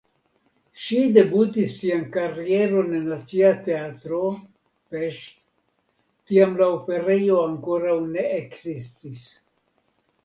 Ŝi 0.83 1.01
debutis 1.17 1.73
sian 1.81 2.01
karieron 2.15 2.89
en 2.99 3.03
Nacia 3.11 3.51
Teatro 3.67 4.21
(Pest) 4.95 5.37
(tiam 6.33 6.59
la 6.63 6.71
Operejo 6.79 7.39
ankoraŭ 7.51 7.99
ne 8.17 8.27
ekzistis!). 8.43 9.25